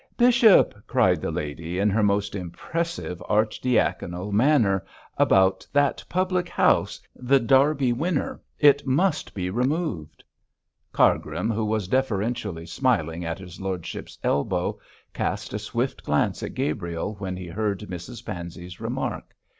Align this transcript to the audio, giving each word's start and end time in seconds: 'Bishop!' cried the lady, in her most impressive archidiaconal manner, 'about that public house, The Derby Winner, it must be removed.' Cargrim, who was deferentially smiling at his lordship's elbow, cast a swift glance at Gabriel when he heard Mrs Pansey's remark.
'Bishop!' 0.17 0.73
cried 0.87 1.21
the 1.21 1.29
lady, 1.29 1.77
in 1.77 1.91
her 1.91 2.01
most 2.01 2.33
impressive 2.33 3.21
archidiaconal 3.29 4.31
manner, 4.31 4.83
'about 5.19 5.63
that 5.73 6.03
public 6.09 6.49
house, 6.49 6.99
The 7.15 7.39
Derby 7.39 7.93
Winner, 7.93 8.41
it 8.57 8.87
must 8.87 9.35
be 9.35 9.51
removed.' 9.51 10.23
Cargrim, 10.91 11.51
who 11.51 11.65
was 11.65 11.87
deferentially 11.87 12.65
smiling 12.65 13.23
at 13.23 13.37
his 13.37 13.61
lordship's 13.61 14.17
elbow, 14.23 14.79
cast 15.13 15.53
a 15.53 15.59
swift 15.59 16.03
glance 16.03 16.41
at 16.41 16.55
Gabriel 16.55 17.13
when 17.19 17.37
he 17.37 17.45
heard 17.49 17.81
Mrs 17.81 18.25
Pansey's 18.25 18.79
remark. 18.81 19.35